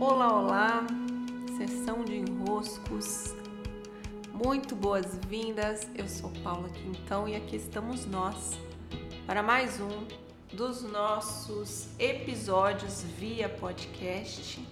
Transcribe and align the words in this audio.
Olá, 0.00 0.40
olá, 0.40 0.86
sessão 1.56 2.04
de 2.04 2.16
enroscos, 2.16 3.32
muito 4.32 4.74
boas-vindas. 4.74 5.86
Eu 5.94 6.08
sou 6.08 6.30
Paula 6.42 6.68
Quintão 6.68 7.28
e 7.28 7.36
aqui 7.36 7.54
estamos 7.54 8.04
nós 8.04 8.58
para 9.24 9.40
mais 9.40 9.80
um 9.80 10.04
dos 10.52 10.82
nossos 10.82 11.88
episódios 11.98 13.02
via 13.18 13.48
podcast. 13.48 14.66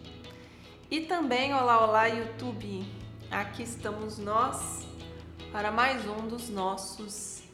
E 0.90 1.02
também, 1.02 1.54
olá, 1.54 1.86
olá, 1.86 2.06
YouTube, 2.06 2.84
aqui 3.30 3.62
estamos 3.62 4.18
nós 4.18 4.84
para 5.52 5.70
mais 5.70 6.04
um 6.04 6.26
dos 6.26 6.48
nossos 6.48 7.44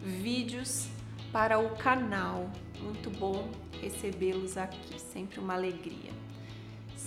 vídeos 0.00 0.86
para 1.32 1.58
o 1.58 1.76
canal. 1.76 2.48
Muito 2.80 3.10
bom 3.10 3.50
recebê-los 3.82 4.56
aqui, 4.56 5.00
sempre 5.00 5.40
uma 5.40 5.54
alegria. 5.54 6.25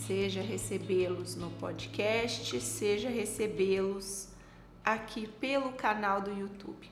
Seja 0.09 0.41
recebê-los 0.41 1.35
no 1.35 1.51
podcast, 1.51 2.59
seja 2.59 3.09
recebê-los 3.09 4.27
aqui 4.83 5.27
pelo 5.27 5.73
canal 5.73 6.19
do 6.19 6.31
YouTube. 6.31 6.89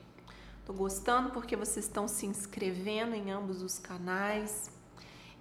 Tô 0.64 0.72
gostando 0.72 1.30
porque 1.30 1.56
vocês 1.56 1.84
estão 1.84 2.06
se 2.06 2.26
inscrevendo 2.26 3.16
em 3.16 3.32
ambos 3.32 3.60
os 3.60 3.76
canais 3.76 4.70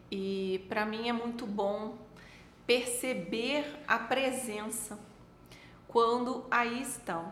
e 0.09 0.65
para 0.67 0.87
mim 0.87 1.07
é 1.07 1.13
muito 1.13 1.45
bom 1.45 1.99
perceber 2.65 3.79
a 3.87 3.99
presença 3.99 4.97
quando 5.87 6.47
aí 6.49 6.81
estão. 6.81 7.31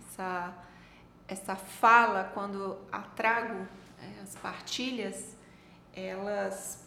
Essa, 0.00 0.54
essa 1.26 1.56
fala, 1.56 2.30
quando 2.34 2.76
a 2.92 3.00
trago 3.00 3.66
é, 3.98 4.20
as 4.20 4.34
partilhas, 4.34 5.34
elas 5.94 6.83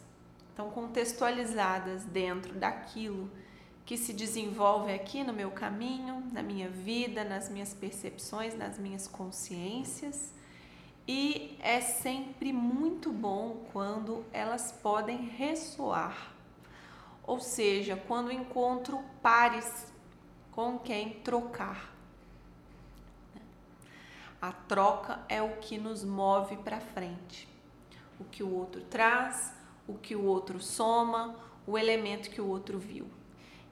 estão 0.57 0.71
contextualizadas 0.71 2.03
dentro 2.05 2.55
daquilo 2.55 3.29
que 3.85 3.95
se 3.95 4.11
desenvolve 4.11 4.91
aqui 4.91 5.23
no 5.23 5.31
meu 5.31 5.52
caminho, 5.52 6.23
na 6.33 6.41
minha 6.41 6.67
vida, 6.67 7.23
nas 7.23 7.47
minhas 7.47 7.75
percepções, 7.75 8.58
nas 8.58 8.80
minhas 8.80 9.08
consciências. 9.08 10.33
E 11.08 11.55
é 11.61 11.80
sempre 11.80 12.52
muito 12.52 13.11
bom 13.11 13.67
quando 13.72 14.25
elas 14.33 14.72
podem 14.72 15.27
ressoar, 15.27 16.33
ou 17.21 17.39
seja, 17.39 17.95
quando 17.95 18.31
encontro 18.31 18.99
pares 19.21 19.94
com 20.52 20.80
quem 20.80 21.19
trocar. 21.19 21.94
A 24.42 24.52
troca 24.52 25.19
é 25.30 25.39
o 25.39 25.58
que 25.58 25.77
nos 25.77 26.03
move 26.03 26.58
para 26.58 26.80
frente 26.80 27.47
o 28.19 28.25
que 28.25 28.44
o 28.44 28.53
outro 28.53 28.81
traz, 28.81 29.53
o 29.88 29.95
que 29.95 30.16
o 30.16 30.23
outro 30.23 30.59
soma, 30.59 31.35
o 31.66 31.77
elemento 31.77 32.30
que 32.30 32.41
o 32.41 32.47
outro 32.47 32.77
viu. 32.77 33.07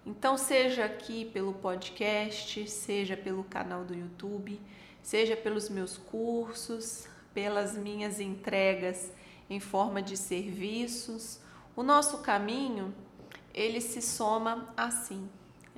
Então, 0.06 0.38
seja 0.38 0.86
aqui 0.86 1.26
pelo 1.26 1.54
podcast, 1.54 2.70
seja 2.70 3.18
pelo 3.18 3.44
canal 3.44 3.84
do 3.84 3.94
YouTube, 3.94 4.60
seja 5.02 5.36
pelos 5.36 5.68
meus 5.70 5.98
cursos, 5.98 7.08
pelas 7.34 7.76
minhas 7.76 8.20
entregas 8.20 9.12
em 9.50 9.60
forma 9.60 10.02
de 10.02 10.16
serviços, 10.16 11.40
o 11.76 11.84
nosso 11.84 12.20
caminho 12.20 12.94
ele 13.54 13.82
se 13.82 14.02
soma 14.02 14.74
assim, 14.76 15.30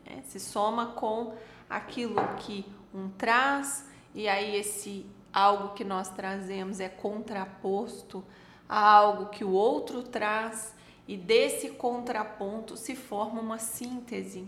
né? 0.06 0.22
se 0.28 0.40
soma 0.40 0.88
com 0.88 1.36
aquilo 1.70 2.16
que 2.38 2.66
um 2.94 3.10
traz 3.10 3.86
e 4.14 4.28
aí 4.28 4.56
esse 4.56 5.06
algo 5.34 5.74
que 5.74 5.84
nós 5.84 6.10
trazemos 6.10 6.80
é 6.80 6.90
contraposto 6.90 8.24
a 8.68 8.80
algo 8.80 9.28
que 9.28 9.44
o 9.44 9.52
outro 9.52 10.04
traz 10.04 10.76
e 11.08 11.16
desse 11.16 11.70
contraponto 11.72 12.76
se 12.76 12.96
forma 12.96 13.40
uma 13.40 13.58
síntese. 13.58 14.48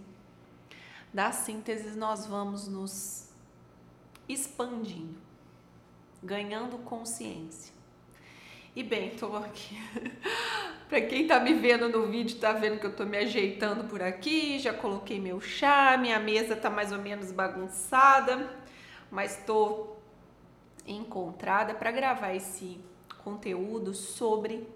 Da 1.13 1.31
síntese 1.31 1.97
nós 1.97 2.25
vamos 2.25 2.67
nos 2.67 3.29
expandindo, 4.27 5.17
ganhando 6.21 6.77
consciência. 6.79 7.73
E 8.75 8.83
bem, 8.83 9.09
tô 9.11 9.35
aqui. 9.35 9.75
Para 10.87 11.01
quem 11.01 11.27
tá 11.27 11.39
me 11.39 11.53
vendo 11.53 11.89
no 11.89 12.07
vídeo, 12.07 12.39
tá 12.39 12.51
vendo 12.51 12.79
que 12.79 12.85
eu 12.85 12.95
tô 12.95 13.05
me 13.05 13.17
ajeitando 13.17 13.85
por 13.85 14.01
aqui, 14.01 14.59
já 14.59 14.73
coloquei 14.73 15.19
meu 15.19 15.39
chá, 15.39 15.97
minha 15.97 16.19
mesa 16.19 16.55
tá 16.55 16.69
mais 16.69 16.91
ou 16.91 16.99
menos 16.99 17.31
bagunçada, 17.31 18.49
mas 19.11 19.43
tô 19.45 19.95
encontrada 20.87 21.73
para 21.73 21.91
gravar 21.91 22.33
esse 22.33 22.79
conteúdo 23.23 23.93
sobre 23.93 24.67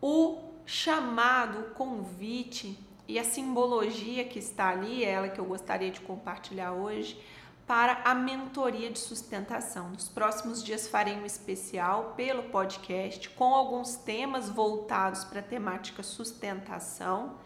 o 0.00 0.38
chamado, 0.64 1.60
o 1.60 1.70
convite 1.70 2.78
e 3.08 3.18
a 3.18 3.24
simbologia 3.24 4.24
que 4.24 4.38
está 4.38 4.68
ali, 4.68 5.04
ela 5.04 5.28
que 5.28 5.40
eu 5.40 5.44
gostaria 5.44 5.90
de 5.90 6.00
compartilhar 6.00 6.72
hoje, 6.72 7.20
para 7.66 8.02
a 8.04 8.14
mentoria 8.14 8.90
de 8.90 8.98
sustentação. 8.98 9.90
Nos 9.90 10.08
próximos 10.08 10.62
dias 10.62 10.88
farei 10.88 11.14
um 11.14 11.24
especial 11.24 12.14
pelo 12.16 12.44
podcast 12.44 13.28
com 13.30 13.54
alguns 13.54 13.94
temas 13.94 14.48
voltados 14.48 15.22
para 15.24 15.40
a 15.40 15.42
temática 15.42 16.02
sustentação. 16.02 17.36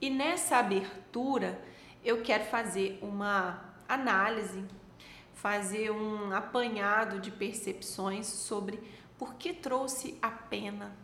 E 0.00 0.08
nessa 0.08 0.56
abertura 0.56 1.60
eu 2.04 2.22
quero 2.22 2.44
fazer 2.44 2.98
uma 3.02 3.62
análise, 3.88 4.64
fazer 5.34 5.90
um 5.90 6.32
apanhado 6.34 7.20
de 7.20 7.30
percepções 7.30 8.26
sobre 8.26 8.78
porque 9.18 9.52
trouxe 9.52 10.16
a 10.22 10.30
pena 10.30 10.96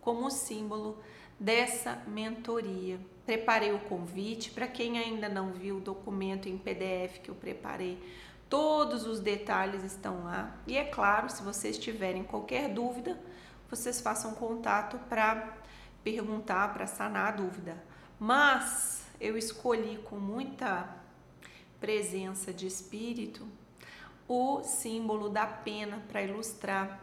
como 0.00 0.30
símbolo 0.30 0.98
dessa 1.38 2.02
mentoria. 2.06 3.00
Preparei 3.24 3.72
o 3.72 3.78
convite 3.78 4.50
para 4.50 4.66
quem 4.66 4.98
ainda 4.98 5.28
não 5.28 5.52
viu 5.52 5.78
o 5.78 5.80
documento 5.80 6.48
em 6.48 6.58
PDF 6.58 7.20
que 7.22 7.30
eu 7.30 7.34
preparei. 7.34 7.98
Todos 8.50 9.06
os 9.06 9.20
detalhes 9.20 9.82
estão 9.82 10.24
lá. 10.24 10.56
E 10.66 10.76
é 10.76 10.84
claro, 10.84 11.30
se 11.30 11.42
vocês 11.42 11.78
tiverem 11.78 12.22
qualquer 12.22 12.68
dúvida, 12.68 13.18
vocês 13.70 14.00
façam 14.00 14.34
contato 14.34 14.98
para 15.08 15.56
perguntar, 16.02 16.74
para 16.74 16.86
sanar 16.86 17.28
a 17.32 17.36
dúvida. 17.36 17.82
Mas 18.20 19.06
eu 19.20 19.38
escolhi 19.38 19.98
com 20.04 20.16
muita 20.16 20.88
presença 21.80 22.52
de 22.52 22.66
espírito 22.66 23.46
o 24.28 24.62
símbolo 24.62 25.28
da 25.28 25.46
pena 25.46 26.02
para 26.08 26.22
ilustrar 26.22 27.00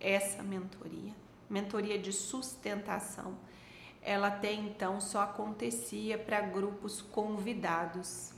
essa 0.00 0.42
mentoria, 0.42 1.12
mentoria 1.48 1.98
de 1.98 2.12
sustentação. 2.12 3.34
Ela 4.02 4.28
até 4.28 4.52
então 4.52 5.00
só 5.00 5.22
acontecia 5.22 6.18
para 6.18 6.40
grupos 6.40 7.00
convidados. 7.00 8.32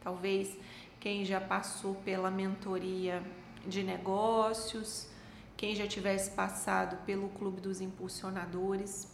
Talvez 0.00 0.56
quem 0.98 1.24
já 1.24 1.40
passou 1.40 1.94
pela 1.96 2.30
mentoria 2.30 3.22
de 3.66 3.82
negócios, 3.82 5.08
quem 5.56 5.74
já 5.74 5.86
tivesse 5.86 6.30
passado 6.30 6.96
pelo 7.04 7.28
Clube 7.30 7.60
dos 7.60 7.80
Impulsionadores. 7.80 9.12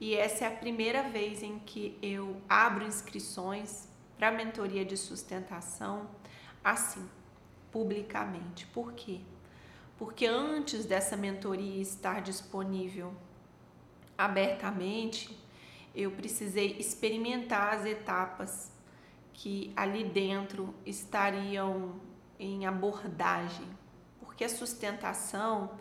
E 0.00 0.14
essa 0.14 0.44
é 0.44 0.48
a 0.48 0.50
primeira 0.50 1.02
vez 1.02 1.42
em 1.42 1.58
que 1.58 1.98
eu 2.02 2.36
abro 2.48 2.84
inscrições 2.84 3.88
para 4.16 4.28
a 4.28 4.32
mentoria 4.32 4.84
de 4.84 4.96
sustentação 4.96 6.08
assim, 6.66 7.08
publicamente. 7.76 8.66
Por 8.68 8.94
quê? 8.94 9.20
Porque 9.98 10.24
antes 10.24 10.86
dessa 10.86 11.14
mentoria 11.14 11.82
estar 11.82 12.22
disponível 12.22 13.12
abertamente, 14.16 15.38
eu 15.94 16.10
precisei 16.10 16.78
experimentar 16.78 17.74
as 17.74 17.84
etapas 17.84 18.72
que 19.34 19.74
ali 19.76 20.04
dentro 20.04 20.74
estariam 20.86 22.00
em 22.38 22.64
abordagem, 22.64 23.68
porque 24.20 24.44
a 24.44 24.48
sustentação 24.48 25.72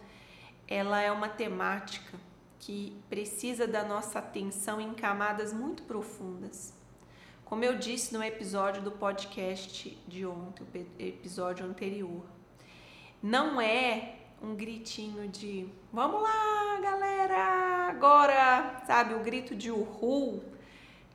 ela 0.67 0.99
é 0.99 1.09
uma 1.09 1.29
temática 1.29 2.19
que 2.59 3.01
precisa 3.09 3.65
da 3.65 3.85
nossa 3.85 4.19
atenção 4.19 4.81
em 4.81 4.93
camadas 4.93 5.53
muito 5.53 5.83
profundas. 5.83 6.73
Como 7.45 7.63
eu 7.63 7.77
disse 7.77 8.11
no 8.11 8.23
episódio 8.23 8.81
do 8.81 8.91
podcast 8.91 9.95
de 10.07 10.25
ontem, 10.25 10.63
o 10.63 11.01
episódio 11.01 11.63
anterior, 11.63 12.25
não 13.21 13.61
é 13.61 14.15
um 14.41 14.55
gritinho 14.55 15.27
de 15.27 15.69
vamos 15.93 16.23
lá, 16.23 16.79
galera, 16.81 17.87
agora, 17.87 18.81
sabe, 18.87 19.13
o 19.13 19.19
grito 19.19 19.53
de 19.53 19.69
uhul 19.69 20.43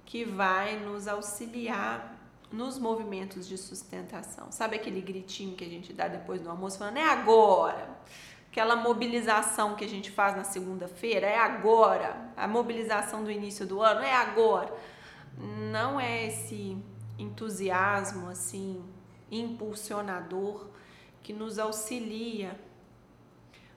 que 0.06 0.24
vai 0.24 0.78
nos 0.78 1.08
auxiliar 1.08 2.16
nos 2.52 2.78
movimentos 2.78 3.48
de 3.48 3.58
sustentação. 3.58 4.52
Sabe 4.52 4.76
aquele 4.76 5.00
gritinho 5.00 5.56
que 5.56 5.64
a 5.64 5.68
gente 5.68 5.92
dá 5.92 6.06
depois 6.06 6.40
do 6.40 6.48
almoço 6.48 6.78
falando 6.78 6.98
é 6.98 7.06
agora? 7.06 7.90
Aquela 8.48 8.76
mobilização 8.76 9.74
que 9.74 9.84
a 9.84 9.88
gente 9.88 10.12
faz 10.12 10.36
na 10.36 10.44
segunda-feira 10.44 11.26
é 11.26 11.36
agora. 11.36 12.32
A 12.36 12.46
mobilização 12.46 13.24
do 13.24 13.32
início 13.32 13.66
do 13.66 13.82
ano 13.82 14.02
é 14.02 14.14
agora 14.14 14.72
não 15.36 16.00
é 16.00 16.26
esse 16.26 16.76
entusiasmo 17.18 18.28
assim 18.28 18.84
impulsionador 19.30 20.68
que 21.22 21.32
nos 21.32 21.58
auxilia 21.58 22.58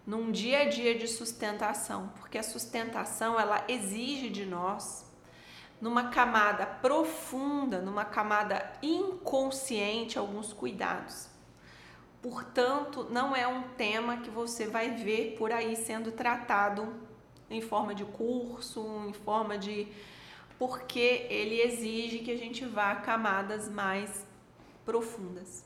num 0.05 0.31
dia 0.31 0.61
a 0.61 0.65
dia 0.65 0.97
de 0.97 1.07
sustentação, 1.07 2.11
porque 2.19 2.37
a 2.37 2.43
sustentação 2.43 3.39
ela 3.39 3.63
exige 3.67 4.29
de 4.29 4.45
nós 4.45 5.09
numa 5.79 6.09
camada 6.09 6.65
profunda, 6.65 7.81
numa 7.81 8.05
camada 8.05 8.71
inconsciente, 8.81 10.17
alguns 10.17 10.53
cuidados. 10.53 11.27
Portanto, 12.21 13.07
não 13.09 13.35
é 13.35 13.45
um 13.45 13.63
tema 13.75 14.17
que 14.17 14.29
você 14.29 14.65
vai 14.65 14.91
ver 14.91 15.35
por 15.37 15.51
aí 15.51 15.75
sendo 15.75 16.09
tratado 16.11 16.95
em 17.49 17.59
forma 17.59 17.93
de 17.93 18.05
curso, 18.05 18.81
em 19.09 19.13
forma 19.13 19.57
de. 19.57 19.87
Porque 20.57 21.27
ele 21.29 21.61
exige 21.61 22.19
que 22.19 22.31
a 22.31 22.37
gente 22.37 22.65
vá 22.65 22.91
a 22.91 22.95
camadas 22.97 23.69
mais 23.69 24.25
profundas. 24.85 25.65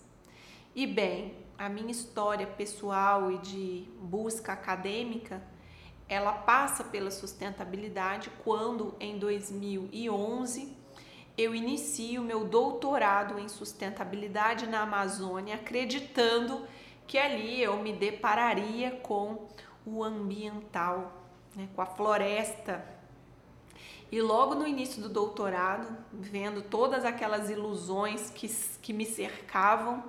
E 0.75 0.85
bem, 0.85 1.35
a 1.57 1.67
minha 1.69 1.91
história 1.91 2.45
pessoal 2.45 3.31
e 3.31 3.37
de 3.39 3.87
busca 3.99 4.53
acadêmica 4.53 5.41
ela 6.09 6.31
passa 6.31 6.83
pela 6.83 7.11
sustentabilidade 7.11 8.31
quando 8.43 8.95
em 8.99 9.17
2011 9.17 10.75
eu 11.37 11.53
inicio 11.53 12.23
meu 12.23 12.45
doutorado 12.45 13.37
em 13.37 13.47
sustentabilidade 13.47 14.65
na 14.65 14.81
Amazônia, 14.81 15.55
acreditando 15.55 16.65
que 17.05 17.17
ali 17.17 17.61
eu 17.61 17.77
me 17.77 17.93
depararia 17.93 18.91
com 18.91 19.47
o 19.85 20.03
ambiental, 20.03 21.13
né, 21.55 21.69
com 21.75 21.81
a 21.81 21.85
floresta. 21.85 22.83
E 24.11 24.21
logo 24.21 24.55
no 24.55 24.65
início 24.65 25.01
do 25.01 25.09
doutorado, 25.09 25.97
vendo 26.13 26.61
todas 26.61 27.03
aquelas 27.03 27.49
ilusões 27.49 28.29
que, 28.29 28.47
que 28.81 28.93
me 28.93 29.05
cercavam, 29.05 30.03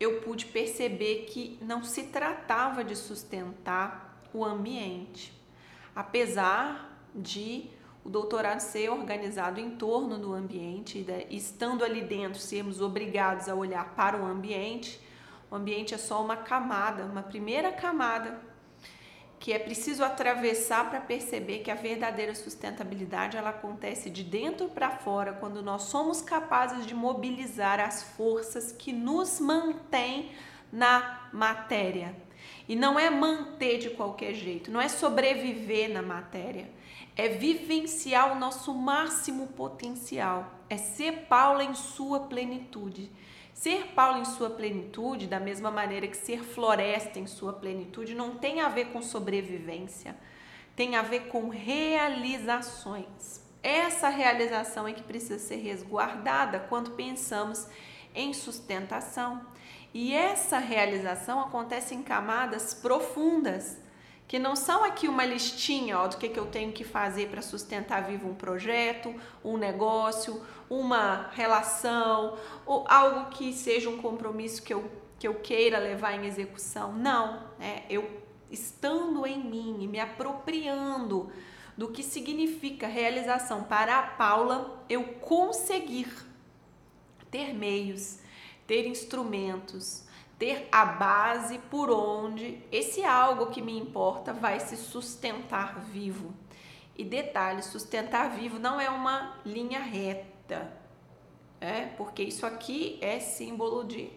eu 0.00 0.20
pude 0.20 0.46
perceber 0.46 1.26
que 1.26 1.58
não 1.62 1.84
se 1.84 2.04
tratava 2.04 2.82
de 2.82 2.96
sustentar 2.96 4.22
o 4.34 4.44
ambiente. 4.44 5.32
Apesar 5.94 6.98
de 7.14 7.70
o 8.04 8.08
doutorado 8.08 8.60
ser 8.60 8.90
organizado 8.90 9.60
em 9.60 9.70
torno 9.70 10.18
do 10.18 10.32
ambiente, 10.32 11.06
estando 11.30 11.84
ali 11.84 12.02
dentro, 12.02 12.40
sermos 12.40 12.80
obrigados 12.80 13.48
a 13.48 13.54
olhar 13.54 13.94
para 13.94 14.20
o 14.20 14.26
ambiente, 14.26 15.00
o 15.50 15.54
ambiente 15.54 15.94
é 15.94 15.98
só 15.98 16.22
uma 16.22 16.36
camada, 16.36 17.04
uma 17.04 17.22
primeira 17.22 17.72
camada 17.72 18.47
que 19.38 19.52
é 19.52 19.58
preciso 19.58 20.04
atravessar 20.04 20.90
para 20.90 21.00
perceber 21.00 21.60
que 21.60 21.70
a 21.70 21.74
verdadeira 21.74 22.34
sustentabilidade 22.34 23.36
ela 23.36 23.50
acontece 23.50 24.10
de 24.10 24.24
dentro 24.24 24.68
para 24.68 24.90
fora 24.90 25.32
quando 25.32 25.62
nós 25.62 25.82
somos 25.82 26.20
capazes 26.20 26.84
de 26.86 26.94
mobilizar 26.94 27.78
as 27.80 28.02
forças 28.02 28.72
que 28.72 28.92
nos 28.92 29.38
mantêm 29.38 30.32
na 30.72 31.28
matéria, 31.32 32.14
e 32.68 32.76
não 32.76 32.98
é 32.98 33.08
manter 33.08 33.78
de 33.78 33.90
qualquer 33.90 34.34
jeito, 34.34 34.70
não 34.70 34.80
é 34.80 34.88
sobreviver 34.88 35.90
na 35.90 36.02
matéria, 36.02 36.70
é 37.16 37.28
vivenciar 37.28 38.32
o 38.32 38.38
nosso 38.38 38.74
máximo 38.74 39.48
potencial, 39.48 40.52
é 40.68 40.76
ser 40.76 41.26
Paulo 41.28 41.62
em 41.62 41.74
sua 41.74 42.20
plenitude. 42.20 43.10
Ser 43.58 43.88
Paulo 43.88 44.20
em 44.20 44.24
sua 44.24 44.50
plenitude, 44.50 45.26
da 45.26 45.40
mesma 45.40 45.68
maneira 45.68 46.06
que 46.06 46.16
ser 46.16 46.44
floresta 46.44 47.18
em 47.18 47.26
sua 47.26 47.52
plenitude, 47.52 48.14
não 48.14 48.36
tem 48.36 48.60
a 48.60 48.68
ver 48.68 48.92
com 48.92 49.02
sobrevivência, 49.02 50.16
tem 50.76 50.94
a 50.94 51.02
ver 51.02 51.26
com 51.26 51.48
realizações. 51.48 53.42
Essa 53.60 54.10
realização 54.10 54.86
é 54.86 54.92
que 54.92 55.02
precisa 55.02 55.40
ser 55.40 55.56
resguardada 55.56 56.60
quando 56.68 56.92
pensamos 56.92 57.66
em 58.14 58.32
sustentação. 58.32 59.44
E 59.92 60.14
essa 60.14 60.58
realização 60.58 61.40
acontece 61.40 61.96
em 61.96 62.02
camadas 62.04 62.72
profundas, 62.74 63.76
que 64.28 64.38
não 64.38 64.54
são 64.54 64.84
aqui 64.84 65.08
uma 65.08 65.24
listinha 65.24 65.98
ó, 65.98 66.06
do 66.06 66.18
que, 66.18 66.28
que 66.28 66.38
eu 66.38 66.46
tenho 66.46 66.70
que 66.70 66.84
fazer 66.84 67.28
para 67.28 67.42
sustentar 67.42 68.04
vivo 68.04 68.28
um 68.28 68.34
projeto, 68.34 69.14
um 69.42 69.56
negócio, 69.56 70.44
uma 70.68 71.30
relação, 71.32 72.36
ou 72.66 72.84
algo 72.86 73.30
que 73.30 73.52
seja 73.54 73.88
um 73.88 73.96
compromisso 73.96 74.62
que 74.62 74.72
eu, 74.72 74.88
que 75.18 75.26
eu 75.26 75.36
queira 75.36 75.78
levar 75.78 76.12
em 76.12 76.26
execução. 76.26 76.92
Não, 76.92 77.42
é 77.58 77.82
eu 77.88 78.22
estando 78.50 79.26
em 79.26 79.42
mim 79.42 79.78
e 79.80 79.88
me 79.88 79.98
apropriando 79.98 81.32
do 81.76 81.88
que 81.88 82.02
significa 82.02 82.86
realização 82.86 83.64
para 83.64 83.98
a 83.98 84.02
Paula, 84.02 84.84
eu 84.88 85.04
conseguir 85.04 86.08
ter 87.30 87.54
meios 87.54 88.18
ter 88.68 88.86
instrumentos, 88.86 90.04
ter 90.38 90.68
a 90.70 90.84
base 90.84 91.58
por 91.70 91.90
onde 91.90 92.62
esse 92.70 93.02
algo 93.04 93.46
que 93.46 93.60
me 93.60 93.76
importa 93.76 94.32
vai 94.32 94.60
se 94.60 94.76
sustentar 94.76 95.80
vivo. 95.80 96.32
E 96.96 97.04
detalhe, 97.04 97.62
sustentar 97.62 98.30
vivo 98.30 98.58
não 98.58 98.80
é 98.80 98.88
uma 98.88 99.36
linha 99.44 99.80
reta, 99.80 100.72
é? 101.60 101.86
Porque 101.96 102.22
isso 102.22 102.46
aqui 102.46 102.98
é 103.00 103.18
símbolo 103.18 103.84
de 103.84 104.10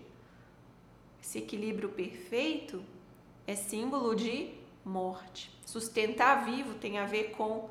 esse 1.21 1.38
equilíbrio 1.38 1.89
perfeito 1.89 2.83
é 3.45 3.56
símbolo 3.56 4.15
de 4.15 4.53
morte. 4.83 5.51
Sustentar 5.65 6.44
vivo 6.45 6.74
tem 6.74 6.97
a 6.97 7.06
ver 7.06 7.31
com 7.31 7.69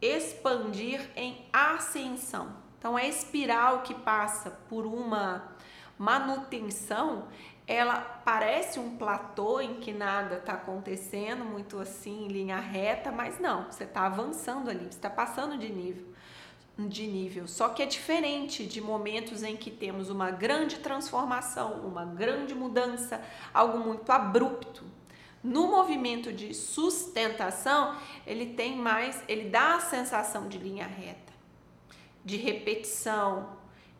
expandir 0.00 1.10
em 1.14 1.44
ascensão. 1.52 2.56
Então, 2.78 2.96
a 2.96 3.04
espiral 3.06 3.82
que 3.82 3.94
passa 3.94 4.50
por 4.68 4.86
uma 4.86 5.54
manutenção, 6.02 7.28
ela 7.64 8.00
parece 8.24 8.80
um 8.80 8.96
platô 8.96 9.60
em 9.60 9.74
que 9.74 9.92
nada 9.92 10.38
está 10.38 10.54
acontecendo, 10.54 11.44
muito 11.44 11.78
assim, 11.78 12.24
em 12.24 12.28
linha 12.28 12.58
reta, 12.58 13.12
mas 13.12 13.38
não, 13.38 13.70
você 13.70 13.84
está 13.84 14.06
avançando 14.06 14.68
ali, 14.68 14.80
você 14.80 14.88
está 14.88 15.08
passando 15.08 15.56
de 15.56 15.68
nível. 15.68 16.06
De 16.76 17.06
nível. 17.06 17.46
Só 17.46 17.68
que 17.68 17.84
é 17.84 17.86
diferente 17.86 18.66
de 18.66 18.80
momentos 18.80 19.44
em 19.44 19.56
que 19.56 19.70
temos 19.70 20.10
uma 20.10 20.32
grande 20.32 20.80
transformação, 20.80 21.86
uma 21.86 22.04
grande 22.04 22.52
mudança, 22.52 23.22
algo 23.54 23.78
muito 23.78 24.10
abrupto. 24.10 24.84
No 25.40 25.68
movimento 25.68 26.32
de 26.32 26.52
sustentação, 26.52 27.96
ele 28.26 28.54
tem 28.54 28.76
mais, 28.76 29.22
ele 29.28 29.50
dá 29.50 29.76
a 29.76 29.80
sensação 29.80 30.48
de 30.48 30.58
linha 30.58 30.86
reta 30.86 31.32
de 32.24 32.36
repetição, 32.36 33.48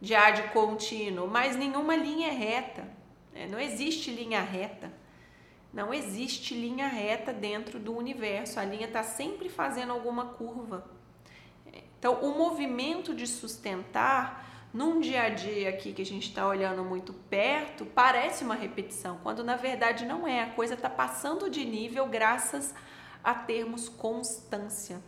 de 0.03 0.17
ad 0.17 0.43
contínuo, 0.53 1.29
mas 1.29 1.55
nenhuma 1.55 1.95
linha 1.95 2.33
reta. 2.33 2.89
Né? 3.33 3.47
Não 3.47 3.61
existe 3.61 4.11
linha 4.11 4.41
reta. 4.41 4.93
Não 5.73 5.95
existe 5.95 6.55
linha 6.55 6.89
reta 6.89 7.33
dentro 7.33 7.79
do 7.79 7.97
universo. 7.97 8.59
A 8.59 8.65
linha 8.65 8.87
está 8.89 9.05
sempre 9.05 9.49
fazendo 9.49 9.93
alguma 9.93 10.27
curva. 10.27 10.91
Então, 11.97 12.15
o 12.15 12.37
movimento 12.37 13.15
de 13.15 13.29
sustentar 13.29 14.69
num 14.75 14.99
dia 14.99 15.23
a 15.23 15.29
dia 15.29 15.69
aqui 15.69 15.93
que 15.93 16.03
a 16.03 16.07
gente 16.07 16.29
está 16.29 16.49
olhando 16.49 16.83
muito 16.83 17.13
perto, 17.13 17.87
parece 17.87 18.43
uma 18.43 18.57
repetição, 18.57 19.21
quando 19.23 19.45
na 19.45 19.55
verdade 19.55 20.05
não 20.05 20.27
é. 20.27 20.43
A 20.43 20.51
coisa 20.51 20.75
está 20.75 20.91
passando 20.91 21.49
de 21.49 21.65
nível 21.65 22.09
graças 22.09 22.75
a 23.23 23.35
termos 23.35 23.89
constância. 23.89 25.01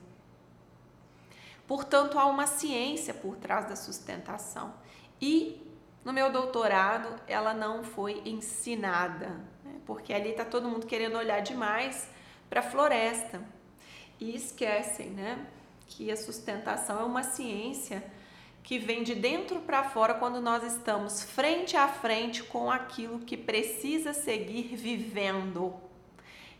Portanto, 1.66 2.18
há 2.18 2.26
uma 2.26 2.46
ciência 2.46 3.14
por 3.14 3.36
trás 3.36 3.68
da 3.68 3.76
sustentação. 3.76 4.74
E 5.20 5.62
no 6.04 6.12
meu 6.12 6.30
doutorado, 6.30 7.08
ela 7.26 7.54
não 7.54 7.82
foi 7.82 8.20
ensinada, 8.26 9.28
né? 9.64 9.80
porque 9.86 10.12
ali 10.12 10.30
está 10.30 10.44
todo 10.44 10.68
mundo 10.68 10.86
querendo 10.86 11.16
olhar 11.16 11.40
demais 11.40 12.08
para 12.50 12.60
a 12.60 12.62
floresta 12.62 13.40
e 14.20 14.36
esquecem 14.36 15.10
né, 15.10 15.46
que 15.86 16.10
a 16.10 16.16
sustentação 16.16 17.00
é 17.00 17.04
uma 17.04 17.22
ciência 17.22 18.04
que 18.62 18.78
vem 18.78 19.02
de 19.02 19.14
dentro 19.14 19.60
para 19.60 19.84
fora 19.84 20.14
quando 20.14 20.40
nós 20.40 20.62
estamos 20.62 21.22
frente 21.22 21.76
a 21.76 21.88
frente 21.88 22.42
com 22.42 22.70
aquilo 22.70 23.20
que 23.20 23.36
precisa 23.36 24.12
seguir 24.12 24.76
vivendo. 24.76 25.74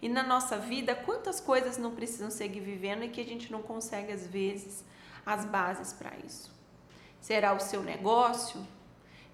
E 0.03 0.09
na 0.09 0.23
nossa 0.23 0.59
vida, 0.59 0.95
quantas 0.95 1.41
coisas 1.41 1.79
não 1.79 1.95
precisam 1.95 2.31
seguir 2.31 2.61
vivendo 2.61 3.05
e 3.05 3.09
que 3.09 3.21
a 3.21 3.25
gente 3.25 3.51
não 3.51 3.63
consegue 3.63 4.13
às 4.13 4.27
vezes 4.27 4.85
as 5.25 5.45
bases 5.45 5.93
para 5.93 6.17
isso. 6.25 6.53
Será 7.21 7.55
o 7.55 7.61
seu 7.61 7.83
negócio? 7.83 8.67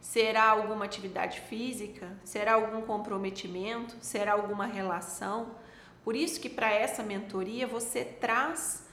Será 0.01 0.51
alguma 0.51 0.85
atividade 0.85 1.41
física? 1.41 2.17
Será 2.25 2.55
algum 2.55 2.83
comprometimento? 2.83 3.97
Será 4.01 4.33
alguma 4.33 4.67
relação? 4.67 5.55
Por 6.03 6.17
isso 6.17 6.41
que 6.41 6.49
para 6.49 6.73
essa 6.73 7.03
mentoria 7.03 7.67
você 7.67 8.05
traz 8.05 8.89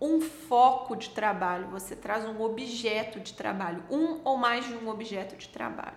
um 0.00 0.20
foco 0.20 0.96
de 0.96 1.10
trabalho, 1.10 1.68
você 1.68 1.94
traz 1.94 2.24
um 2.24 2.40
objeto 2.42 3.20
de 3.20 3.32
trabalho, 3.32 3.84
um 3.88 4.20
ou 4.24 4.36
mais 4.36 4.66
de 4.66 4.74
um 4.74 4.88
objeto 4.88 5.36
de 5.36 5.48
trabalho. 5.48 5.96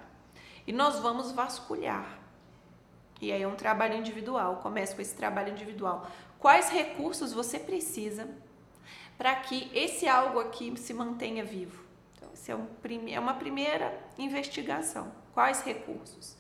E 0.66 0.72
nós 0.72 1.00
vamos 1.00 1.32
vasculhar. 1.32 2.20
E 3.20 3.32
aí 3.32 3.42
é 3.42 3.48
um 3.48 3.56
trabalho 3.56 3.96
individual, 3.96 4.58
começa 4.58 4.96
com 4.96 5.02
esse 5.02 5.16
trabalho 5.16 5.52
individual. 5.52 6.08
Quais 6.38 6.70
recursos 6.70 7.34
você 7.34 7.58
precisa 7.58 8.30
para 9.18 9.36
que 9.36 9.72
esse 9.74 10.08
algo 10.08 10.40
aqui 10.40 10.74
se 10.78 10.94
mantenha 10.94 11.44
vivo. 11.44 11.84
Então, 12.16 12.30
isso 12.34 12.52
é, 12.52 12.56
um, 12.56 12.68
é 13.08 13.20
uma 13.20 13.34
primeira 13.34 13.98
investigação. 14.18 15.12
Quais 15.34 15.62
recursos? 15.62 16.36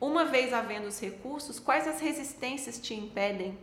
Uma 0.00 0.24
vez 0.24 0.52
havendo 0.52 0.86
os 0.86 1.00
recursos, 1.00 1.58
quais 1.58 1.88
as 1.88 2.00
resistências 2.00 2.78
te 2.78 2.94
impedem 2.94 3.58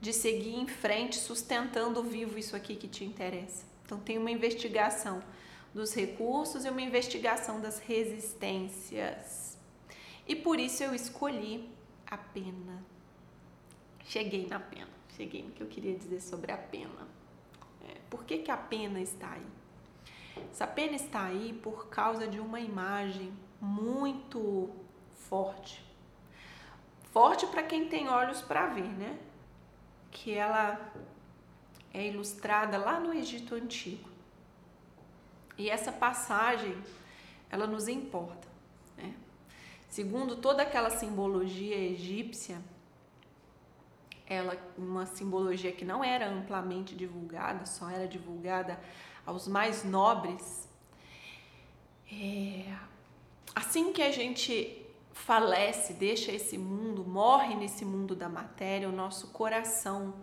de 0.00 0.12
seguir 0.12 0.54
em 0.54 0.66
frente 0.66 1.16
sustentando 1.16 2.02
vivo 2.02 2.38
isso 2.38 2.56
aqui 2.56 2.74
que 2.74 2.88
te 2.88 3.04
interessa. 3.04 3.64
Então 3.84 4.00
tem 4.00 4.16
uma 4.16 4.30
investigação 4.30 5.22
dos 5.74 5.94
recursos 5.94 6.64
e 6.64 6.70
uma 6.70 6.80
investigação 6.80 7.60
das 7.60 7.78
resistências. 7.78 9.58
E 10.26 10.34
por 10.34 10.58
isso 10.58 10.82
eu 10.82 10.94
escolhi 10.94 11.68
a 12.06 12.16
pena. 12.16 12.84
Cheguei 14.04 14.46
na 14.46 14.58
pena, 14.58 14.88
cheguei 15.16 15.42
no 15.42 15.50
que 15.50 15.62
eu 15.62 15.66
queria 15.66 15.94
dizer 15.94 16.20
sobre 16.20 16.50
a 16.50 16.56
pena. 16.56 17.06
É, 17.88 17.96
por 18.08 18.24
que, 18.24 18.38
que 18.38 18.50
a 18.50 18.56
pena 18.56 19.00
está 19.00 19.32
aí? 19.32 19.46
Essa 20.50 20.66
pena 20.66 20.96
está 20.96 21.24
aí 21.24 21.52
por 21.62 21.88
causa 21.88 22.26
de 22.26 22.40
uma 22.40 22.60
imagem 22.60 23.32
muito 23.60 24.70
forte. 25.14 25.84
Forte 27.12 27.46
para 27.46 27.62
quem 27.62 27.88
tem 27.88 28.08
olhos 28.08 28.40
para 28.40 28.66
ver, 28.66 28.88
né? 28.88 29.18
Que 30.10 30.32
ela 30.34 30.92
é 31.92 32.06
ilustrada 32.06 32.78
lá 32.78 33.00
no 33.00 33.12
Egito 33.12 33.54
Antigo. 33.54 34.08
E 35.58 35.68
essa 35.68 35.92
passagem, 35.92 36.76
ela 37.50 37.66
nos 37.66 37.88
importa. 37.88 38.48
Né? 38.96 39.14
Segundo 39.88 40.36
toda 40.36 40.62
aquela 40.62 40.90
simbologia 40.90 41.76
egípcia, 41.76 42.62
ela 44.30 44.56
uma 44.78 45.04
simbologia 45.06 45.72
que 45.72 45.84
não 45.84 46.04
era 46.04 46.30
amplamente 46.30 46.94
divulgada, 46.94 47.66
só 47.66 47.90
era 47.90 48.06
divulgada 48.06 48.80
aos 49.26 49.48
mais 49.48 49.82
nobres. 49.82 50.68
É, 52.10 52.64
assim 53.54 53.92
que 53.92 54.00
a 54.00 54.12
gente 54.12 54.86
falece, 55.12 55.94
deixa 55.94 56.30
esse 56.30 56.56
mundo, 56.56 57.04
morre 57.04 57.56
nesse 57.56 57.84
mundo 57.84 58.14
da 58.14 58.28
matéria, 58.28 58.88
o 58.88 58.92
nosso 58.92 59.28
coração 59.28 60.14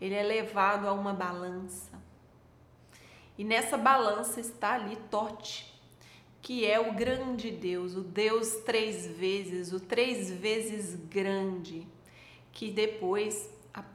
ele 0.00 0.14
é 0.14 0.22
levado 0.22 0.86
a 0.86 0.92
uma 0.92 1.12
balança. 1.12 2.00
E 3.36 3.42
nessa 3.42 3.76
balança 3.76 4.40
está 4.40 4.74
ali 4.74 4.96
Tote, 5.10 5.74
que 6.40 6.64
é 6.64 6.78
o 6.78 6.92
grande 6.92 7.50
Deus, 7.50 7.96
o 7.96 8.02
Deus 8.02 8.48
três 8.64 9.06
vezes, 9.06 9.72
o 9.72 9.80
três 9.80 10.30
vezes 10.30 10.94
grande, 10.94 11.86
que 12.58 12.72
depois 12.72 13.48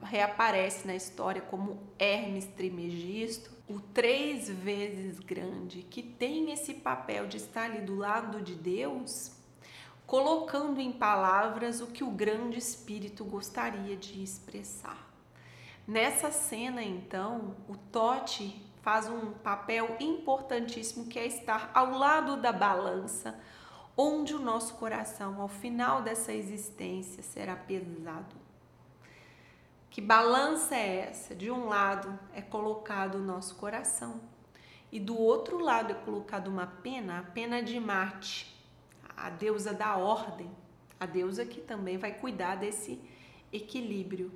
reaparece 0.03 0.88
na 0.88 0.96
história 0.96 1.41
como 1.41 1.82
Hermes 2.00 2.46
Trimegisto, 2.46 3.51
o 3.67 3.82
três 3.82 4.50
vezes 4.50 5.20
grande, 5.20 5.82
que 5.82 6.01
tem 6.01 6.50
esse 6.50 6.75
papel 6.75 7.27
de 7.27 7.36
estar 7.36 7.63
ali 7.63 7.82
do 7.82 7.93
lado 7.93 8.41
de 8.41 8.55
Deus, 8.55 9.34
colocando 10.08 10.79
em 10.79 10.93
palavras 10.93 11.82
o 11.82 11.88
que 11.88 12.05
o 12.05 12.12
grande 12.12 12.58
espírito 12.58 13.25
gostaria 13.25 13.98
de 13.98 14.24
expressar. 14.24 15.12
Nessa 15.86 16.32
cena, 16.32 16.82
então, 16.82 17.58
o 17.67 17.75
Tote 17.75 18.65
faz 18.82 19.10
um 19.10 19.34
papel 19.34 19.98
importantíssimo 20.00 21.08
que 21.08 21.20
é 21.20 21.25
estar 21.27 21.70
ao 21.74 21.91
lado 21.91 22.38
da 22.38 22.53
balança, 22.53 23.38
onde 23.98 24.34
o 24.34 24.39
nosso 24.39 24.75
coração, 24.75 25.41
ao 25.41 25.50
final 25.50 26.01
dessa 26.01 26.32
existência, 26.32 27.22
será 27.22 27.58
pesado. 27.58 28.43
Que 29.94 30.02
balança 30.02 30.76
é 30.76 31.02
essa? 31.08 31.36
De 31.36 31.52
um 31.52 31.68
lado 31.68 32.18
é 32.34 32.42
colocado 32.42 33.20
o 33.20 33.22
nosso 33.22 33.54
coração 33.54 34.22
e 34.92 35.00
do 35.00 35.16
outro 35.16 35.60
lado 35.60 35.92
é 35.92 35.94
colocado 35.94 36.48
uma 36.48 36.66
pena, 36.66 37.20
a 37.20 37.22
pena 37.22 37.62
de 37.62 37.80
Marte, 37.80 38.60
a 39.16 39.30
deusa 39.30 39.72
da 39.72 39.96
ordem, 39.96 40.50
a 41.00 41.06
deusa 41.06 41.46
que 41.46 41.62
também 41.62 42.00
vai 42.00 42.12
cuidar 42.12 42.56
desse 42.56 43.00
equilíbrio. 43.52 44.32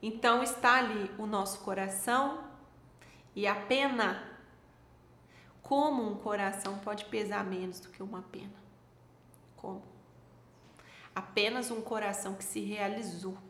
Então 0.00 0.44
está 0.44 0.76
ali 0.76 1.10
o 1.18 1.26
nosso 1.26 1.58
coração 1.58 2.44
e 3.34 3.48
a 3.48 3.56
pena, 3.56 4.38
como 5.60 6.08
um 6.08 6.18
coração 6.18 6.78
pode 6.78 7.06
pesar 7.06 7.44
menos 7.44 7.80
do 7.80 7.88
que 7.88 8.00
uma 8.00 8.22
pena? 8.22 8.62
Como? 9.56 9.82
Apenas 11.12 11.68
um 11.68 11.82
coração 11.82 12.36
que 12.36 12.44
se 12.44 12.60
realizou. 12.60 13.49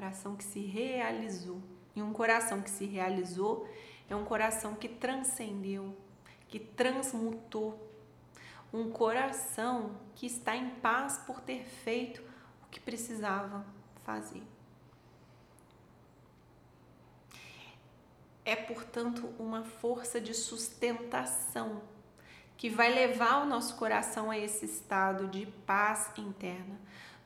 Coração 0.00 0.34
que 0.34 0.44
se 0.44 0.60
realizou. 0.60 1.60
E 1.94 2.02
um 2.02 2.12
coração 2.12 2.62
que 2.62 2.70
se 2.70 2.86
realizou 2.86 3.68
é 4.08 4.16
um 4.16 4.24
coração 4.24 4.74
que 4.74 4.88
transcendeu, 4.88 5.94
que 6.48 6.58
transmutou. 6.58 7.86
Um 8.72 8.90
coração 8.90 9.96
que 10.14 10.26
está 10.26 10.56
em 10.56 10.70
paz 10.70 11.18
por 11.18 11.40
ter 11.40 11.64
feito 11.64 12.22
o 12.64 12.70
que 12.70 12.80
precisava 12.80 13.66
fazer. 14.04 14.42
é, 18.50 18.56
portanto, 18.56 19.32
uma 19.38 19.62
força 19.62 20.20
de 20.20 20.34
sustentação 20.34 21.82
que 22.56 22.68
vai 22.68 22.92
levar 22.92 23.42
o 23.42 23.46
nosso 23.46 23.76
coração 23.76 24.28
a 24.28 24.36
esse 24.36 24.64
estado 24.64 25.28
de 25.28 25.46
paz 25.64 26.10
interna. 26.18 26.78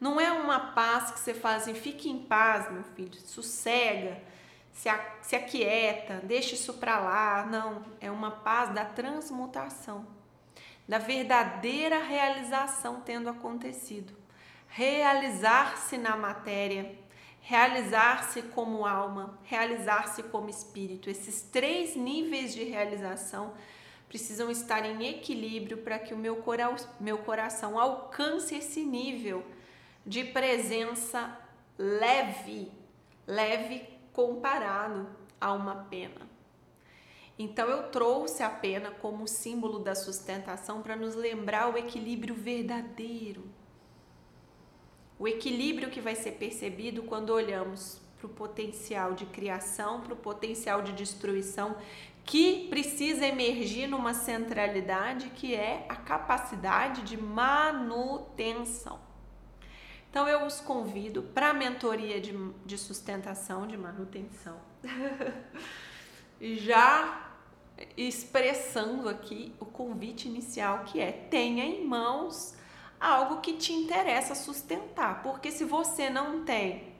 Não 0.04 0.20
é 0.20 0.30
uma 0.30 0.60
paz 0.60 1.12
que 1.12 1.18
você 1.18 1.32
faz 1.32 1.62
assim, 1.62 1.72
fique 1.72 2.10
em 2.10 2.18
paz, 2.18 2.70
meu 2.70 2.82
filho, 2.82 3.18
sossega, 3.24 4.20
se, 4.70 4.86
a, 4.86 5.02
se 5.22 5.34
aquieta, 5.34 6.20
deixe 6.22 6.56
isso 6.56 6.74
para 6.74 6.98
lá. 6.98 7.46
Não, 7.46 7.82
é 8.02 8.10
uma 8.10 8.30
paz 8.30 8.68
da 8.74 8.84
transmutação, 8.84 10.06
da 10.86 10.98
verdadeira 10.98 12.00
realização 12.00 13.00
tendo 13.00 13.30
acontecido. 13.30 14.12
Realizar-se 14.68 15.96
na 15.96 16.14
matéria 16.18 16.98
realizar-se 17.40 18.42
como 18.42 18.84
alma, 18.84 19.38
realizar-se 19.44 20.22
como 20.24 20.50
espírito. 20.50 21.08
Esses 21.08 21.40
três 21.40 21.96
níveis 21.96 22.52
de 22.52 22.64
realização 22.64 23.54
precisam 24.06 24.50
estar 24.50 24.84
em 24.84 25.06
equilíbrio 25.06 25.78
para 25.78 25.98
que 25.98 26.12
o 26.12 26.18
meu, 26.18 26.36
cora 26.36 26.76
meu 27.00 27.16
coração 27.18 27.78
alcance 27.78 28.54
esse 28.54 28.84
nível 28.84 29.42
de 30.06 30.24
presença 30.24 31.38
leve, 31.78 32.70
leve 33.26 33.86
comparado 34.12 35.08
a 35.40 35.52
uma 35.52 35.76
pena. 35.84 36.28
Então 37.38 37.68
eu 37.68 37.90
trouxe 37.90 38.42
a 38.42 38.50
pena 38.50 38.90
como 38.90 39.26
símbolo 39.26 39.78
da 39.80 39.94
sustentação 39.94 40.82
para 40.82 40.94
nos 40.94 41.14
lembrar 41.14 41.72
o 41.72 41.76
equilíbrio 41.76 42.34
verdadeiro 42.34 43.44
o 45.18 45.28
equilíbrio 45.28 45.90
que 45.90 46.00
vai 46.00 46.14
ser 46.14 46.32
percebido 46.32 47.02
quando 47.04 47.30
olhamos 47.30 48.00
para 48.18 48.26
o 48.26 48.30
potencial 48.30 49.14
de 49.14 49.26
criação, 49.26 50.00
para 50.00 50.14
o 50.14 50.16
potencial 50.16 50.82
de 50.82 50.92
destruição, 50.92 51.76
que 52.24 52.68
precisa 52.68 53.26
emergir 53.26 53.86
numa 53.86 54.14
centralidade 54.14 55.30
que 55.30 55.54
é 55.54 55.86
a 55.88 55.96
capacidade 55.96 57.02
de 57.02 57.16
manutenção. 57.16 58.98
Então 60.14 60.28
eu 60.28 60.46
os 60.46 60.60
convido 60.60 61.24
para 61.24 61.50
a 61.50 61.52
mentoria 61.52 62.20
de, 62.20 62.32
de 62.64 62.78
sustentação, 62.78 63.66
de 63.66 63.76
manutenção. 63.76 64.56
Já 66.40 67.32
expressando 67.96 69.08
aqui 69.08 69.52
o 69.58 69.64
convite 69.64 70.28
inicial 70.28 70.84
que 70.84 71.00
é 71.00 71.10
tenha 71.10 71.64
em 71.64 71.84
mãos 71.84 72.54
algo 73.00 73.40
que 73.40 73.54
te 73.54 73.72
interessa 73.72 74.36
sustentar. 74.36 75.20
Porque 75.20 75.50
se 75.50 75.64
você 75.64 76.08
não 76.08 76.44
tem, 76.44 76.94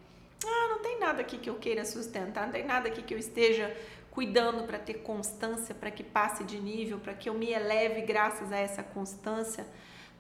ah, 0.44 0.68
não 0.70 0.82
tem 0.82 0.98
nada 0.98 1.20
aqui 1.20 1.38
que 1.38 1.48
eu 1.48 1.54
queira 1.54 1.84
sustentar, 1.84 2.46
não 2.46 2.52
tem 2.52 2.66
nada 2.66 2.88
aqui 2.88 3.00
que 3.00 3.14
eu 3.14 3.18
esteja 3.18 3.72
cuidando 4.10 4.66
para 4.66 4.80
ter 4.80 4.94
constância, 4.94 5.72
para 5.72 5.92
que 5.92 6.02
passe 6.02 6.42
de 6.42 6.58
nível, 6.58 6.98
para 6.98 7.14
que 7.14 7.28
eu 7.28 7.34
me 7.34 7.52
eleve 7.52 8.00
graças 8.00 8.50
a 8.50 8.58
essa 8.58 8.82
constância, 8.82 9.64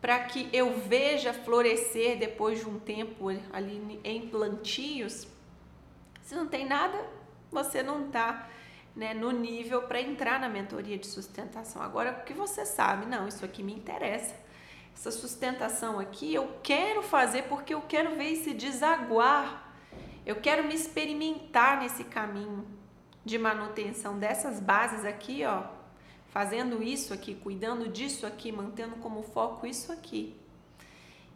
para 0.00 0.18
que 0.24 0.48
eu 0.52 0.78
veja 0.80 1.32
florescer 1.32 2.18
depois 2.18 2.60
de 2.60 2.68
um 2.68 2.78
tempo 2.78 3.28
ali 3.52 4.00
em 4.04 4.28
plantios. 4.28 5.26
Se 6.22 6.34
não 6.34 6.46
tem 6.46 6.66
nada, 6.66 6.98
você 7.50 7.82
não 7.82 8.06
está 8.06 8.48
né, 8.94 9.14
no 9.14 9.30
nível 9.30 9.82
para 9.82 10.00
entrar 10.00 10.38
na 10.38 10.48
mentoria 10.48 10.98
de 10.98 11.06
sustentação. 11.06 11.82
Agora, 11.82 12.18
o 12.20 12.24
que 12.24 12.34
você 12.34 12.66
sabe? 12.66 13.06
Não, 13.06 13.26
isso 13.26 13.44
aqui 13.44 13.62
me 13.62 13.72
interessa 13.72 14.44
essa 14.94 15.10
sustentação 15.10 15.98
aqui, 15.98 16.32
eu 16.32 16.56
quero 16.62 17.02
fazer 17.02 17.42
porque 17.42 17.74
eu 17.74 17.82
quero 17.82 18.16
ver 18.16 18.32
esse 18.32 18.54
desaguar. 18.54 19.72
Eu 20.24 20.36
quero 20.36 20.64
me 20.64 20.74
experimentar 20.74 21.80
nesse 21.80 22.04
caminho 22.04 22.64
de 23.24 23.36
manutenção 23.36 24.18
dessas 24.18 24.60
bases 24.60 25.04
aqui, 25.04 25.44
ó, 25.44 25.64
fazendo 26.34 26.82
isso 26.82 27.14
aqui, 27.14 27.34
cuidando 27.34 27.88
disso 27.88 28.26
aqui, 28.26 28.52
mantendo 28.52 28.96
como 28.96 29.22
foco 29.22 29.66
isso 29.66 29.90
aqui. 29.90 30.36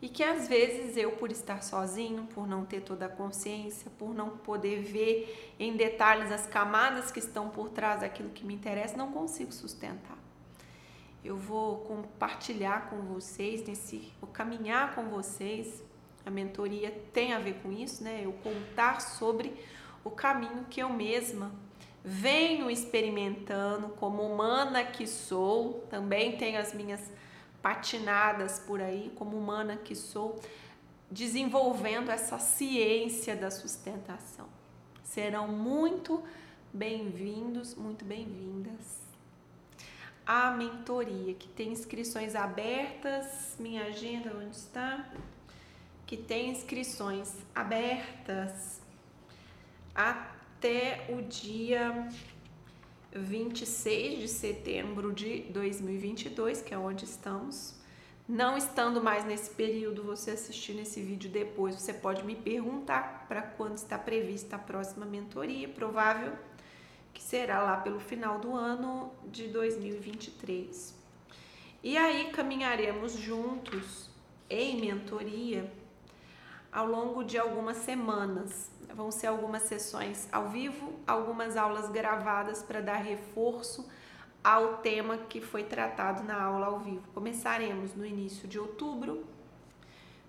E 0.02 0.10
que 0.10 0.22
às 0.22 0.46
vezes 0.46 0.94
eu, 0.98 1.12
por 1.12 1.30
estar 1.30 1.62
sozinho, 1.62 2.28
por 2.34 2.46
não 2.46 2.66
ter 2.66 2.82
toda 2.82 3.06
a 3.06 3.08
consciência, 3.08 3.90
por 3.98 4.14
não 4.14 4.30
poder 4.30 4.82
ver 4.82 5.54
em 5.58 5.74
detalhes 5.74 6.30
as 6.30 6.46
camadas 6.46 7.10
que 7.10 7.18
estão 7.18 7.48
por 7.48 7.70
trás 7.70 8.02
daquilo 8.02 8.28
que 8.28 8.44
me 8.44 8.54
interessa, 8.54 8.94
não 8.96 9.10
consigo 9.10 9.52
sustentar 9.52 10.18
eu 11.24 11.36
vou 11.36 11.78
compartilhar 11.80 12.88
com 12.88 13.02
vocês, 13.02 13.66
nesse, 13.66 14.12
vou 14.20 14.30
caminhar 14.30 14.94
com 14.94 15.04
vocês 15.10 15.82
A 16.24 16.30
mentoria 16.30 16.90
tem 17.12 17.32
a 17.32 17.38
ver 17.38 17.54
com 17.62 17.72
isso, 17.72 18.02
né? 18.04 18.22
Eu 18.24 18.32
contar 18.32 19.00
sobre 19.00 19.54
o 20.04 20.10
caminho 20.10 20.64
que 20.70 20.80
eu 20.80 20.88
mesma 20.88 21.52
venho 22.08 22.70
experimentando 22.70 23.90
como 23.90 24.22
humana 24.22 24.82
que 24.82 25.06
sou, 25.06 25.86
também 25.90 26.38
tenho 26.38 26.58
as 26.58 26.72
minhas 26.72 27.12
patinadas 27.60 28.58
por 28.60 28.80
aí, 28.80 29.12
como 29.14 29.36
humana 29.36 29.76
que 29.76 29.94
sou, 29.94 30.40
desenvolvendo 31.10 32.10
essa 32.10 32.38
ciência 32.38 33.36
da 33.36 33.50
sustentação. 33.50 34.48
Serão 35.04 35.48
muito 35.48 36.22
bem-vindos, 36.72 37.74
muito 37.74 38.06
bem-vindas 38.06 39.02
à 40.26 40.50
mentoria, 40.50 41.34
que 41.34 41.48
tem 41.48 41.72
inscrições 41.72 42.34
abertas. 42.34 43.54
Minha 43.58 43.84
agenda, 43.84 44.34
onde 44.34 44.56
está? 44.56 45.06
Que 46.06 46.16
tem 46.16 46.50
inscrições 46.50 47.34
abertas 47.54 48.80
até 50.58 51.06
o 51.08 51.22
dia 51.22 52.08
26 53.12 54.18
de 54.18 54.28
setembro 54.28 55.12
de 55.12 55.42
2022, 55.50 56.62
que 56.62 56.74
é 56.74 56.78
onde 56.78 57.04
estamos. 57.04 57.76
Não 58.28 58.58
estando 58.58 59.00
mais 59.00 59.24
nesse 59.24 59.50
período, 59.50 60.02
você 60.02 60.32
assistindo 60.32 60.80
esse 60.80 61.00
vídeo 61.00 61.30
depois, 61.30 61.76
você 61.76 61.94
pode 61.94 62.24
me 62.24 62.34
perguntar 62.34 63.26
para 63.28 63.40
quando 63.40 63.76
está 63.76 63.96
prevista 63.96 64.56
a 64.56 64.58
próxima 64.58 65.06
mentoria. 65.06 65.68
Provável 65.68 66.32
que 67.14 67.22
será 67.22 67.62
lá 67.62 67.76
pelo 67.76 68.00
final 68.00 68.40
do 68.40 68.52
ano 68.52 69.12
de 69.30 69.46
2023. 69.46 70.92
E 71.84 71.96
aí 71.96 72.32
caminharemos 72.32 73.12
juntos 73.12 74.10
em 74.50 74.80
mentoria 74.80 75.72
ao 76.72 76.86
longo 76.86 77.22
de 77.22 77.38
algumas 77.38 77.76
semanas. 77.76 78.76
Vão 78.98 79.12
ser 79.12 79.28
algumas 79.28 79.62
sessões 79.62 80.28
ao 80.32 80.48
vivo, 80.48 80.92
algumas 81.06 81.56
aulas 81.56 81.88
gravadas 81.88 82.64
para 82.64 82.80
dar 82.80 82.96
reforço 82.96 83.88
ao 84.42 84.78
tema 84.78 85.18
que 85.18 85.40
foi 85.40 85.62
tratado 85.62 86.24
na 86.24 86.42
aula 86.42 86.66
ao 86.66 86.80
vivo. 86.80 87.06
Começaremos 87.14 87.94
no 87.94 88.04
início 88.04 88.48
de 88.48 88.58
outubro, 88.58 89.24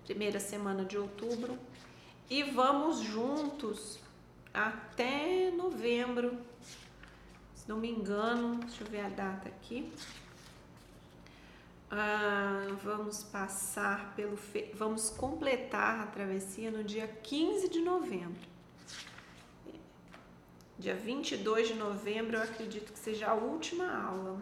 primeira 0.04 0.38
semana 0.38 0.84
de 0.84 0.96
outubro, 0.96 1.58
e 2.30 2.44
vamos 2.44 3.00
juntos 3.00 3.98
até 4.54 5.50
novembro. 5.50 6.38
Se 7.56 7.68
não 7.68 7.76
me 7.76 7.90
engano, 7.90 8.54
deixa 8.54 8.84
eu 8.84 8.86
ver 8.86 9.00
a 9.00 9.08
data 9.08 9.48
aqui. 9.48 9.92
Ah, 11.90 12.68
vamos 12.84 13.24
passar 13.24 14.14
pelo. 14.14 14.36
Fe... 14.36 14.70
Vamos 14.74 15.10
completar 15.10 16.02
a 16.02 16.06
travessia 16.06 16.70
no 16.70 16.84
dia 16.84 17.08
15 17.08 17.68
de 17.68 17.80
novembro. 17.80 18.49
Dia 20.80 20.94
22 20.94 21.68
de 21.68 21.74
novembro, 21.74 22.38
eu 22.38 22.42
acredito 22.42 22.90
que 22.90 22.98
seja 22.98 23.28
a 23.28 23.34
última 23.34 23.84
aula. 24.02 24.38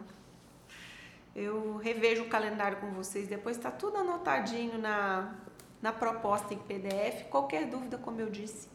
Eu 1.35 1.75
revejo 1.75 2.23
o 2.23 2.29
calendário 2.29 2.77
com 2.77 2.91
vocês, 2.91 3.27
depois 3.27 3.57
está 3.57 3.69
tudo 3.69 3.97
anotadinho 3.97 4.77
na, 4.77 5.35
na 5.81 5.91
proposta 5.91 6.53
em 6.53 6.57
PDF. 6.57 7.25
Qualquer 7.29 7.65
dúvida, 7.67 7.97
como 7.97 8.21
eu 8.21 8.29
disse, 8.29 8.69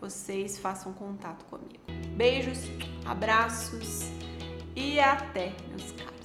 vocês 0.00 0.58
façam 0.58 0.92
contato 0.94 1.44
comigo. 1.44 1.84
Beijos, 2.16 2.58
abraços 3.04 4.00
e 4.74 4.98
até, 4.98 5.54
meus 5.68 5.92
caros. 5.92 6.15